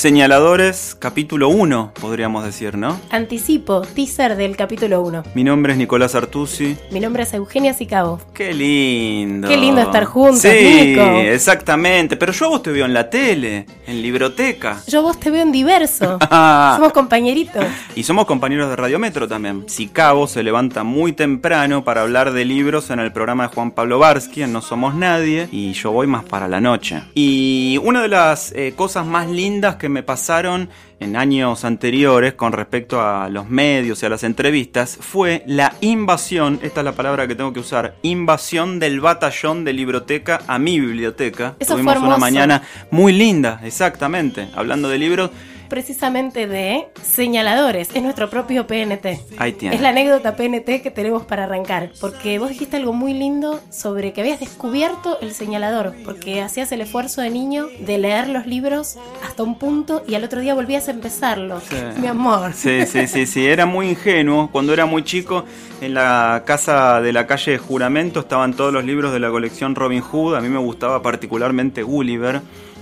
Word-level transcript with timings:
Señaladores, 0.00 0.96
capítulo 0.98 1.50
1, 1.50 1.92
podríamos 2.00 2.42
decir, 2.42 2.78
¿no? 2.78 2.98
Anticipo, 3.10 3.82
teaser 3.82 4.34
del 4.34 4.56
capítulo 4.56 5.02
1. 5.02 5.24
Mi 5.34 5.44
nombre 5.44 5.74
es 5.74 5.78
Nicolás 5.78 6.14
Artusi. 6.14 6.74
Mi 6.90 7.00
nombre 7.00 7.24
es 7.24 7.34
Eugenia 7.34 7.74
Sicabo. 7.74 8.18
Qué 8.32 8.54
lindo. 8.54 9.46
Qué 9.46 9.58
lindo 9.58 9.82
estar 9.82 10.06
juntos, 10.06 10.40
sí, 10.40 10.94
Nico. 10.94 11.02
exactamente. 11.02 12.16
Pero 12.16 12.32
yo 12.32 12.46
a 12.46 12.48
vos 12.48 12.62
te 12.62 12.72
veo 12.72 12.86
en 12.86 12.94
la 12.94 13.10
tele, 13.10 13.66
en 13.86 14.00
libroteca. 14.00 14.80
Yo 14.86 15.00
a 15.00 15.02
vos 15.02 15.20
te 15.20 15.30
veo 15.30 15.42
en 15.42 15.52
diverso. 15.52 16.18
Somos 16.30 16.94
compañeritos. 16.94 17.62
Y 17.94 18.02
somos 18.02 18.24
compañeros 18.24 18.70
de 18.70 18.76
Radio 18.76 18.98
Metro 18.98 19.28
también. 19.28 19.64
Sicabo 19.68 20.26
se 20.26 20.42
levanta 20.42 20.82
muy 20.82 21.12
temprano 21.12 21.84
para 21.84 22.00
hablar 22.00 22.32
de 22.32 22.46
libros 22.46 22.88
en 22.88 23.00
el 23.00 23.12
programa 23.12 23.48
de 23.48 23.54
Juan 23.54 23.72
Pablo 23.72 23.98
Barsky, 23.98 24.44
en 24.44 24.54
No 24.54 24.62
Somos 24.62 24.94
Nadie, 24.94 25.50
y 25.52 25.74
yo 25.74 25.92
voy 25.92 26.06
más 26.06 26.24
para 26.24 26.48
la 26.48 26.62
noche. 26.62 27.02
Y 27.14 27.78
una 27.84 28.00
de 28.00 28.08
las 28.08 28.52
eh, 28.52 28.72
cosas 28.74 29.04
más 29.04 29.28
lindas 29.28 29.76
que 29.76 29.89
me 29.90 30.02
pasaron 30.02 30.70
en 31.00 31.16
años 31.16 31.64
anteriores 31.64 32.34
con 32.34 32.52
respecto 32.52 33.00
a 33.00 33.28
los 33.28 33.48
medios 33.48 34.02
y 34.02 34.06
a 34.06 34.08
las 34.08 34.24
entrevistas 34.24 34.98
fue 35.00 35.42
la 35.46 35.74
invasión, 35.80 36.58
esta 36.62 36.80
es 36.80 36.84
la 36.84 36.92
palabra 36.92 37.26
que 37.26 37.34
tengo 37.34 37.52
que 37.52 37.60
usar, 37.60 37.96
invasión 38.02 38.78
del 38.78 39.00
batallón 39.00 39.64
de 39.64 39.72
libroteca 39.72 40.40
a 40.46 40.58
mi 40.58 40.80
biblioteca. 40.80 41.56
Eso 41.58 41.74
Tuvimos 41.74 41.98
fue 41.98 42.06
una 42.06 42.18
mañana 42.18 42.62
muy 42.90 43.12
linda, 43.12 43.60
exactamente, 43.64 44.48
hablando 44.54 44.88
de 44.88 44.98
libros. 44.98 45.30
Precisamente 45.70 46.48
de 46.48 46.88
señaladores. 47.00 47.90
Es 47.94 48.02
nuestro 48.02 48.28
propio 48.28 48.66
PNT. 48.66 49.20
Ahí 49.38 49.52
tiene. 49.52 49.76
Es 49.76 49.80
la 49.80 49.90
anécdota 49.90 50.34
PNT 50.34 50.82
que 50.82 50.90
tenemos 50.90 51.24
para 51.24 51.44
arrancar. 51.44 51.92
Porque 52.00 52.40
vos 52.40 52.48
dijiste 52.48 52.76
algo 52.76 52.92
muy 52.92 53.14
lindo 53.14 53.60
sobre 53.70 54.12
que 54.12 54.20
habías 54.20 54.40
descubierto 54.40 55.18
el 55.20 55.32
señalador. 55.32 55.94
Porque 56.04 56.42
hacías 56.42 56.72
el 56.72 56.80
esfuerzo 56.80 57.22
de 57.22 57.30
niño 57.30 57.68
de 57.86 57.98
leer 57.98 58.28
los 58.28 58.46
libros 58.46 58.98
hasta 59.24 59.44
un 59.44 59.58
punto 59.58 60.02
y 60.08 60.16
al 60.16 60.24
otro 60.24 60.40
día 60.40 60.54
volvías 60.54 60.88
a 60.88 60.90
empezarlo. 60.90 61.60
Sí. 61.60 61.76
Mi 62.00 62.08
amor. 62.08 62.52
Sí, 62.52 62.84
sí, 62.86 63.06
sí, 63.06 63.24
sí, 63.24 63.46
era 63.46 63.64
muy 63.64 63.90
ingenuo. 63.90 64.50
Cuando 64.50 64.72
era 64.72 64.86
muy 64.86 65.04
chico, 65.04 65.44
en 65.80 65.94
la 65.94 66.42
casa 66.44 67.00
de 67.00 67.12
la 67.12 67.28
calle 67.28 67.52
de 67.52 67.58
Juramento 67.58 68.20
estaban 68.20 68.54
todos 68.54 68.72
los 68.72 68.84
libros 68.84 69.12
de 69.12 69.20
la 69.20 69.30
colección 69.30 69.76
Robin 69.76 70.00
Hood. 70.00 70.34
A 70.34 70.40
mí 70.40 70.48
me 70.48 70.58
gustaba 70.58 71.00
particularmente 71.00 71.84
Gulliver. 71.84 72.40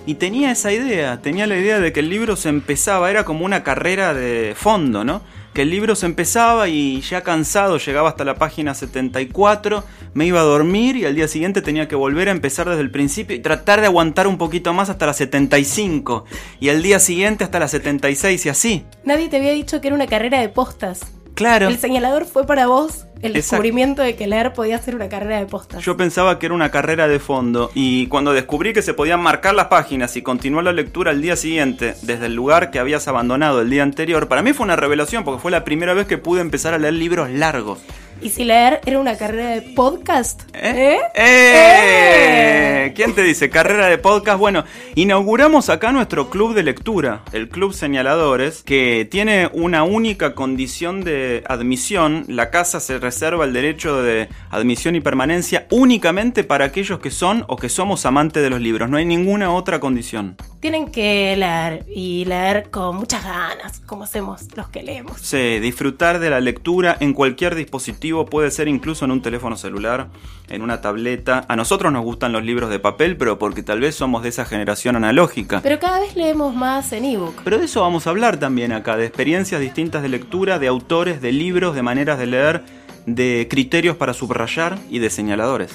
Y 0.09 0.15
tenía 0.15 0.51
esa 0.51 0.73
idea, 0.73 1.21
tenía 1.21 1.47
la 1.47 1.59
idea 1.59 1.81
de 1.81 1.93
que 1.93 2.01
el 2.01 2.09
libro 2.09 2.35
se 2.35 2.49
empezaba, 2.49 3.11
era 3.11 3.27
como 3.27 3.45
una 3.45 3.63
carrera 3.63 4.15
de 4.15 4.55
fondo, 4.57 5.05
¿no? 5.05 5.21
Que 5.53 5.61
el 5.61 5.71
libro 5.71 5.95
se 5.97 6.07
empezaba 6.07 6.67
y 6.67 7.03
ya 7.03 7.21
cansado 7.21 7.77
llegaba 7.77 8.09
hasta 8.09 8.25
la 8.25 8.37
página 8.37 8.73
74, 8.73 9.85
me 10.15 10.25
iba 10.25 10.41
a 10.41 10.45
dormir 10.45 10.97
y 10.97 11.05
al 11.05 11.15
día 11.15 11.29
siguiente 11.29 11.61
tenía 11.61 11.89
que 11.89 11.95
volver 11.95 12.29
a 12.29 12.31
empezar 12.31 12.71
desde 12.71 12.81
el 12.81 12.91
principio 12.91 13.37
y 13.37 13.41
tratar 13.41 13.83
de 13.83 13.87
aguantar 13.89 14.27
un 14.27 14.39
poquito 14.39 14.73
más 14.73 14.89
hasta 14.89 15.05
la 15.05 15.13
75 15.13 16.25
y 16.59 16.71
al 16.71 16.83
día 16.83 17.01
siguiente 17.01 17.45
hasta 17.45 17.59
la 17.59 17.69
76 17.69 18.47
y 18.47 18.49
así. 18.49 18.85
Nadie 19.05 19.29
te 19.29 19.37
había 19.37 19.53
dicho 19.53 19.83
que 19.83 19.89
era 19.89 19.95
una 19.95 20.07
carrera 20.07 20.41
de 20.41 20.49
postas. 20.49 21.01
Claro. 21.35 21.69
El 21.69 21.79
señalador 21.79 22.25
fue 22.25 22.47
para 22.47 22.67
vos 22.67 23.05
el 23.21 23.37
Exacto. 23.37 23.63
descubrimiento 23.63 24.03
de 24.03 24.15
que 24.15 24.27
leer 24.27 24.53
podía 24.53 24.79
ser 24.79 24.95
una 24.95 25.09
carrera 25.09 25.39
de 25.39 25.47
postas. 25.47 25.85
Yo 25.85 25.97
pensaba 25.97 26.39
que 26.39 26.47
era 26.47 26.55
una 26.55 26.71
carrera 26.71 27.09
de 27.09 27.19
fondo 27.19 27.71
y 27.75 28.07
cuando 28.07 28.33
descubrí 28.33 28.73
que 28.73 28.83
se 28.83 28.95
podían 28.95 29.21
marcar 29.21 29.55
las 29.55 29.67
páginas 29.67 30.17
y 30.17 30.23
continuar 30.23 30.65
la 30.65 30.73
lectura 30.73 31.11
al 31.11 31.21
día 31.21 31.37
siguiente 31.37 31.95
desde 32.03 32.27
el 32.27 32.35
lugar 32.35 32.71
que 32.71 32.79
habías 32.79 33.09
abandonado 33.09 33.61
el 33.61 33.71
día 33.71 33.83
anterior, 33.83 34.29
para 34.29 34.43
mí 34.43 34.53
fue 34.53 34.65
una 34.65 34.77
revelación 34.77 35.25
porque 35.25 35.41
fue 35.41 35.51
la 35.51 35.65
primera 35.65 35.95
vez 35.95 36.07
que 36.07 36.19
pude 36.19 36.41
empezar 36.41 36.75
a 36.75 36.79
leer 36.79 36.95
libros 36.95 37.31
largos. 37.31 37.79
¿Y 38.21 38.31
si 38.31 38.45
leer 38.45 38.81
era 38.85 38.99
una 38.99 39.17
carrera 39.17 39.51
de 39.51 39.63
podcast? 39.63 40.43
¿Eh? 40.53 40.99
¿Eh? 41.15 42.87
¡Eh! 42.87 42.93
¿Quién 42.97 43.15
te 43.15 43.23
dice? 43.23 43.49
Carrera 43.49 43.87
de 43.87 43.99
podcast. 43.99 44.41
Bueno, 44.41 44.65
inauguramos 44.97 45.69
acá 45.69 45.93
nuestro 45.93 46.29
club 46.29 46.55
de 46.55 46.65
lectura, 46.65 47.23
el 47.33 47.49
Club 47.49 47.73
Señaladores, 47.73 48.65
que 48.65 49.07
tiene 49.09 49.49
una 49.53 49.85
única 49.85 50.35
condición 50.35 51.05
de 51.05 51.45
admisión. 51.49 52.25
La 52.27 52.51
casa 52.51 52.81
se 52.81 52.99
reserva 52.99 53.45
el 53.45 53.53
derecho 53.53 54.03
de 54.03 54.29
admisión 54.51 54.97
y 54.97 55.01
permanencia 55.01 55.69
únicamente 55.71 56.43
para 56.43 56.65
aquellos 56.65 56.99
que 56.99 57.13
son 57.13 57.45
o 57.47 57.57
que 57.57 57.69
somos 57.69 58.05
amantes 58.05 58.43
de 58.43 58.51
los 58.51 58.61
libros. 58.61 58.91
No 58.91 58.97
hay 58.97 59.05
ninguna 59.05 59.53
otra 59.53 59.79
condición. 59.79 60.37
Tienen 60.61 60.91
que 60.91 61.37
leer 61.37 61.87
y 61.89 62.25
leer 62.25 62.71
con 62.71 62.97
muchas 62.97 63.23
ganas, 63.23 63.79
como 63.87 64.03
hacemos 64.03 64.43
los 64.57 64.69
que 64.69 64.83
leemos. 64.83 65.21
Sí, 65.21 65.61
disfrutar 65.61 66.19
de 66.19 66.31
la 66.31 66.41
lectura 66.41 66.97
en 66.99 67.13
cualquier 67.13 67.55
dispositivo, 67.55 68.27
puede 68.27 68.51
ser 68.51 68.67
incluso 68.67 69.05
en 69.05 69.13
un 69.13 69.23
teléfono 69.23 69.57
celular, 69.57 70.09
en 70.49 70.63
una 70.63 70.81
tableta. 70.81 71.45
A 71.49 71.55
nosotros 71.55 71.93
nos 71.93 72.03
gustan 72.03 72.33
los 72.33 72.43
libros 72.43 72.71
de 72.71 72.81
papel, 72.81 73.17
pero 73.17 73.39
porque 73.39 73.63
tal 73.63 73.79
vez 73.79 73.95
somos 73.95 74.25
de 74.25 74.31
esa 74.31 74.45
generación 74.45 74.97
analógica. 74.97 75.61
Pero 75.63 75.79
cada 75.79 76.01
vez 76.01 76.17
leemos 76.17 76.57
más 76.57 76.93
en 76.93 77.05
ebook. 77.05 77.43
Pero 77.45 77.59
de 77.59 77.67
eso 77.67 77.83
vamos 77.83 78.09
a 78.09 78.11
hablar 78.11 78.39
también 78.39 78.73
acá, 78.73 78.97
de 78.97 79.07
experiencias 79.07 79.61
distintas 79.61 80.03
de 80.03 80.09
lectura, 80.09 80.59
de 80.59 80.67
autores, 80.67 81.21
de 81.21 81.31
libros, 81.31 81.77
de 81.77 81.83
maneras 81.83 82.19
de 82.19 82.27
leer, 82.27 82.65
de 83.07 83.47
criterios 83.49 83.97
para 83.97 84.13
subrayar 84.13 84.77
y 84.91 84.99
de 84.99 85.09
señaladores. 85.09 85.71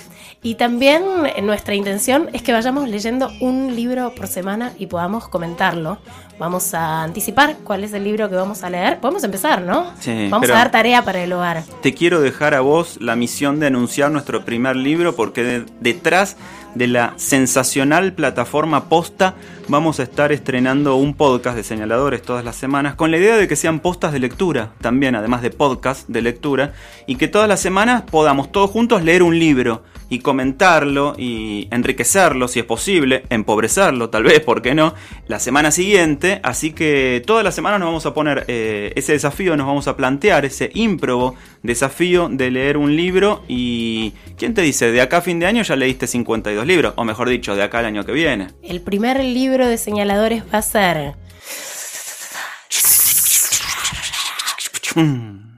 Y 0.45 0.55
también 0.55 1.03
eh, 1.35 1.41
nuestra 1.41 1.73
intención 1.73 2.29
es 2.33 2.41
que 2.43 2.51
vayamos 2.51 2.89
leyendo 2.89 3.31
un 3.39 3.75
libro 3.75 4.13
por 4.13 4.27
semana 4.27 4.73
y 4.77 4.87
podamos 4.87 5.29
comentarlo. 5.29 5.99
Vamos 6.37 6.73
a 6.73 7.03
anticipar 7.03 7.57
cuál 7.63 7.83
es 7.85 7.93
el 7.93 8.03
libro 8.03 8.29
que 8.29 8.35
vamos 8.35 8.63
a 8.63 8.69
leer. 8.69 8.99
Podemos 8.99 9.23
empezar, 9.23 9.61
¿no? 9.61 9.93
Sí, 9.99 10.27
vamos 10.29 10.49
a 10.49 10.53
dar 10.53 10.71
tarea 10.71 11.05
para 11.05 11.23
el 11.23 11.31
hogar. 11.31 11.63
Te 11.81 11.93
quiero 11.93 12.19
dejar 12.19 12.55
a 12.55 12.59
vos 12.61 12.97
la 12.99 13.15
misión 13.15 13.59
de 13.61 13.67
anunciar 13.67 14.11
nuestro 14.11 14.43
primer 14.43 14.75
libro 14.75 15.15
porque 15.15 15.43
de- 15.43 15.65
detrás 15.79 16.35
de 16.75 16.87
la 16.87 17.13
sensacional 17.17 18.13
plataforma 18.13 18.89
Posta 18.89 19.35
vamos 19.67 19.99
a 19.99 20.03
estar 20.03 20.31
estrenando 20.31 20.95
un 20.95 21.13
podcast 21.13 21.55
de 21.55 21.63
señaladores 21.63 22.21
todas 22.23 22.43
las 22.43 22.55
semanas 22.55 22.95
con 22.95 23.11
la 23.11 23.17
idea 23.17 23.37
de 23.37 23.47
que 23.47 23.55
sean 23.55 23.79
postas 23.79 24.11
de 24.11 24.19
lectura 24.19 24.71
también, 24.81 25.15
además 25.15 25.41
de 25.43 25.51
podcast 25.51 26.09
de 26.09 26.21
lectura, 26.23 26.73
y 27.05 27.15
que 27.15 27.27
todas 27.27 27.47
las 27.47 27.59
semanas 27.61 28.01
podamos 28.09 28.51
todos 28.51 28.71
juntos 28.71 29.03
leer 29.03 29.21
un 29.23 29.37
libro 29.37 29.83
y 30.13 30.19
comentarlo 30.19 31.15
y 31.17 31.67
enriquecerlo 31.71 32.47
si 32.47 32.59
es 32.59 32.65
posible, 32.65 33.23
empobrecerlo 33.29 34.09
tal 34.09 34.23
vez, 34.23 34.41
¿por 34.41 34.61
qué 34.61 34.75
no? 34.75 34.93
La 35.27 35.39
semana 35.39 35.71
siguiente, 35.71 36.39
así 36.43 36.71
que 36.71 37.23
todas 37.25 37.43
las 37.43 37.55
semanas 37.55 37.79
nos 37.79 37.87
vamos 37.87 38.05
a 38.05 38.13
poner 38.13 38.45
eh, 38.47 38.93
ese 38.95 39.13
desafío, 39.13 39.57
nos 39.57 39.65
vamos 39.65 39.87
a 39.87 39.97
plantear 39.97 40.45
ese 40.45 40.69
ímprobo 40.75 41.35
desafío 41.63 42.29
de 42.29 42.51
leer 42.51 42.77
un 42.77 42.95
libro 42.95 43.43
y 43.47 44.13
¿quién 44.37 44.53
te 44.53 44.61
dice? 44.61 44.91
De 44.91 45.01
acá 45.01 45.17
a 45.17 45.21
fin 45.21 45.39
de 45.39 45.47
año 45.47 45.63
ya 45.63 45.75
leíste 45.75 46.05
52 46.05 46.67
libros, 46.67 46.93
o 46.95 47.03
mejor 47.03 47.27
dicho, 47.27 47.55
de 47.55 47.63
acá 47.63 47.79
al 47.79 47.85
año 47.85 48.05
que 48.05 48.11
viene. 48.11 48.49
El 48.61 48.81
primer 48.81 49.23
libro 49.23 49.67
de 49.67 49.77
señaladores 49.77 50.43
va 50.53 50.59
a 50.59 50.61
ser 50.61 51.15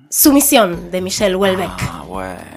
Sumisión 0.10 0.92
de 0.92 1.02
Michelle 1.02 1.36
Houellebecq. 1.36 1.72
Ah, 1.82 2.04
bueno. 2.08 2.56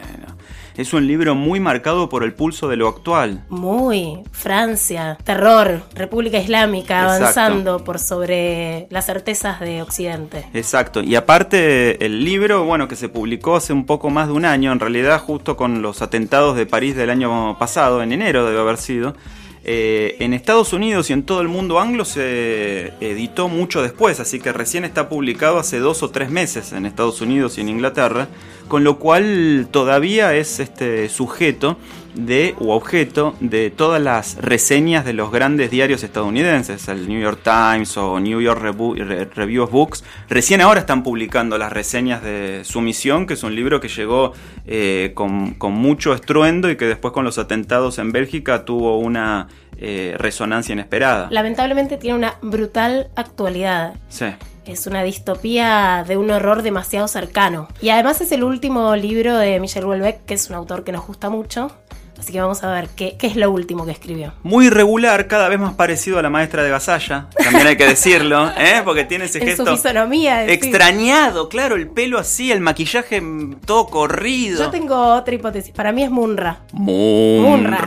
Es 0.78 0.92
un 0.92 1.08
libro 1.08 1.34
muy 1.34 1.58
marcado 1.58 2.08
por 2.08 2.22
el 2.22 2.34
pulso 2.34 2.68
de 2.68 2.76
lo 2.76 2.86
actual. 2.86 3.42
Muy 3.48 4.22
Francia, 4.30 5.18
terror, 5.24 5.82
República 5.92 6.38
Islámica 6.38 7.00
Exacto. 7.00 7.40
avanzando 7.40 7.82
por 7.82 7.98
sobre 7.98 8.86
las 8.88 9.06
certezas 9.06 9.58
de 9.58 9.82
Occidente. 9.82 10.44
Exacto, 10.54 11.02
y 11.02 11.16
aparte 11.16 12.06
el 12.06 12.24
libro, 12.24 12.64
bueno, 12.64 12.86
que 12.86 12.94
se 12.94 13.08
publicó 13.08 13.56
hace 13.56 13.72
un 13.72 13.86
poco 13.86 14.08
más 14.08 14.28
de 14.28 14.34
un 14.34 14.44
año, 14.44 14.70
en 14.70 14.78
realidad 14.78 15.18
justo 15.18 15.56
con 15.56 15.82
los 15.82 16.00
atentados 16.00 16.56
de 16.56 16.64
París 16.64 16.94
del 16.94 17.10
año 17.10 17.58
pasado, 17.58 18.00
en 18.00 18.12
enero 18.12 18.46
debe 18.46 18.60
haber 18.60 18.76
sido, 18.76 19.16
eh, 19.64 20.16
en 20.20 20.34
Estados 20.34 20.72
Unidos 20.72 21.10
y 21.10 21.12
en 21.12 21.24
todo 21.24 21.40
el 21.40 21.48
mundo 21.48 21.78
anglo 21.78 22.04
se 22.04 22.92
editó 23.00 23.48
mucho 23.48 23.82
después, 23.82 24.20
así 24.20 24.40
que 24.40 24.52
recién 24.52 24.84
está 24.84 25.08
publicado 25.08 25.58
hace 25.58 25.78
dos 25.78 26.02
o 26.02 26.10
tres 26.10 26.30
meses 26.30 26.72
en 26.72 26.86
Estados 26.86 27.20
Unidos 27.20 27.58
y 27.58 27.62
en 27.62 27.68
Inglaterra, 27.68 28.28
con 28.68 28.84
lo 28.84 28.98
cual 28.98 29.68
todavía 29.70 30.34
es 30.34 30.60
este 30.60 31.08
sujeto 31.08 31.76
de 32.18 32.56
o 32.58 32.74
objeto 32.74 33.36
de 33.38 33.70
todas 33.70 34.02
las 34.02 34.36
reseñas 34.36 35.04
de 35.04 35.12
los 35.12 35.30
grandes 35.30 35.70
diarios 35.70 36.02
estadounidenses, 36.02 36.88
el 36.88 37.08
New 37.08 37.20
York 37.20 37.40
Times 37.44 37.96
o 37.96 38.18
New 38.18 38.40
York 38.40 38.60
Re- 38.60 39.24
Review 39.26 39.62
of 39.62 39.70
Books. 39.70 40.04
Recién 40.28 40.60
ahora 40.60 40.80
están 40.80 41.04
publicando 41.04 41.56
las 41.58 41.72
reseñas 41.72 42.22
de 42.22 42.62
Sumisión, 42.64 43.24
que 43.26 43.34
es 43.34 43.42
un 43.44 43.54
libro 43.54 43.80
que 43.80 43.86
llegó 43.88 44.32
eh, 44.66 45.12
con, 45.14 45.54
con 45.54 45.72
mucho 45.74 46.12
estruendo 46.12 46.70
y 46.70 46.76
que 46.76 46.86
después 46.86 47.14
con 47.14 47.24
los 47.24 47.38
atentados 47.38 47.98
en 47.98 48.10
Bélgica 48.10 48.64
tuvo 48.64 48.98
una 48.98 49.46
eh, 49.78 50.16
resonancia 50.18 50.72
inesperada. 50.72 51.28
Lamentablemente 51.30 51.98
tiene 51.98 52.18
una 52.18 52.34
brutal 52.42 53.10
actualidad. 53.14 53.94
Sí. 54.08 54.26
Es 54.66 54.88
una 54.88 55.04
distopía 55.04 56.04
de 56.06 56.16
un 56.16 56.30
horror 56.30 56.62
demasiado 56.62 57.06
cercano. 57.06 57.68
Y 57.80 57.90
además 57.90 58.20
es 58.20 58.32
el 58.32 58.42
último 58.42 58.96
libro 58.96 59.38
de 59.38 59.60
Michel 59.60 59.84
Houellebecq, 59.84 60.26
que 60.26 60.34
es 60.34 60.50
un 60.50 60.56
autor 60.56 60.82
que 60.84 60.92
nos 60.92 61.06
gusta 61.06 61.30
mucho. 61.30 61.70
Así 62.18 62.32
que 62.32 62.40
vamos 62.40 62.62
a 62.64 62.72
ver 62.72 62.88
qué, 62.96 63.16
qué 63.18 63.26
es 63.28 63.36
lo 63.36 63.50
último 63.50 63.84
que 63.86 63.92
escribió. 63.92 64.32
Muy 64.42 64.70
regular, 64.70 65.28
cada 65.28 65.48
vez 65.48 65.58
más 65.58 65.74
parecido 65.74 66.18
a 66.18 66.22
la 66.22 66.30
maestra 66.30 66.62
de 66.62 66.70
Gasalla. 66.70 67.28
También 67.42 67.66
hay 67.66 67.76
que 67.76 67.86
decirlo, 67.86 68.48
¿eh? 68.58 68.82
porque 68.84 69.04
tiene 69.04 69.26
ese 69.26 69.38
En 69.38 69.46
gesto. 69.46 69.64
su 69.64 69.72
fisonomía. 69.76 70.44
Extrañado, 70.46 71.48
claro, 71.48 71.76
el 71.76 71.88
pelo 71.88 72.18
así, 72.18 72.50
el 72.50 72.60
maquillaje 72.60 73.22
todo 73.64 73.86
corrido. 73.86 74.58
Yo 74.64 74.70
tengo 74.70 75.14
otra 75.14 75.34
hipótesis. 75.34 75.72
Para 75.72 75.92
mí 75.92 76.02
es 76.02 76.10
Munra. 76.10 76.60
Munra. 76.72 77.78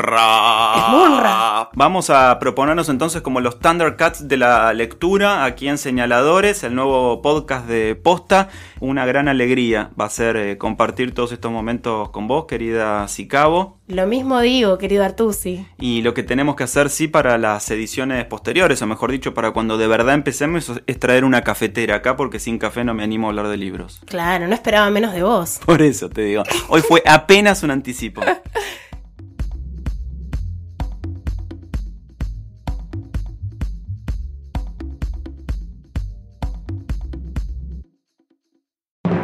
Es 0.78 0.90
Munra. 0.94 1.61
Vamos 1.74 2.10
a 2.10 2.38
proponernos 2.38 2.90
entonces 2.90 3.22
como 3.22 3.40
los 3.40 3.60
Thundercats 3.60 4.28
de 4.28 4.36
la 4.36 4.74
lectura 4.74 5.46
aquí 5.46 5.70
en 5.70 5.78
Señaladores, 5.78 6.64
el 6.64 6.76
nuevo 6.76 7.22
podcast 7.22 7.66
de 7.66 7.96
Posta. 7.96 8.50
Una 8.82 9.06
gran 9.06 9.30
alegría 9.30 9.92
va 10.00 10.06
a 10.06 10.10
ser 10.10 10.36
eh, 10.36 10.58
compartir 10.58 11.14
todos 11.14 11.32
estos 11.32 11.50
momentos 11.50 12.10
con 12.10 12.28
vos, 12.28 12.46
querida 12.46 13.08
Sicabo. 13.08 13.80
Lo 13.88 14.06
mismo 14.06 14.42
digo, 14.42 14.78
querido 14.78 15.06
Artusi. 15.06 15.66
Y 15.80 16.02
lo 16.02 16.14
que 16.14 16.24
tenemos 16.24 16.58
que 16.58 16.66
hacer, 16.66 16.90
sí, 16.90 17.08
para 17.08 17.38
las 17.38 17.72
ediciones 17.72 18.26
posteriores, 18.26 18.82
o 18.82 18.88
mejor 18.88 19.12
dicho, 19.12 19.34
para 19.34 19.52
cuando 19.52 19.78
de 19.78 19.88
verdad 19.88 20.16
empecemos, 20.16 20.72
es 20.86 21.00
traer 21.00 21.24
una 21.24 21.42
cafetera 21.42 21.96
acá, 21.96 22.18
porque 22.18 22.40
sin 22.40 22.58
café 22.58 22.84
no 22.84 22.94
me 22.94 23.04
animo 23.04 23.28
a 23.28 23.30
hablar 23.30 23.48
de 23.48 23.56
libros. 23.56 24.02
Claro, 24.08 24.46
no 24.48 24.54
esperaba 24.54 24.90
menos 24.90 25.14
de 25.14 25.24
vos. 25.24 25.60
Por 25.66 25.82
eso 25.82 26.10
te 26.10 26.22
digo, 26.24 26.44
hoy 26.68 26.82
fue 26.82 27.02
apenas 27.06 27.64
un 27.64 27.72
anticipo. 27.72 28.22